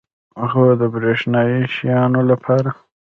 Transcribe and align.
هو، 0.49 0.63
د 0.79 0.83
بریښنایی 0.93 1.61
شیانو 1.75 2.21
لپاره 2.31 2.69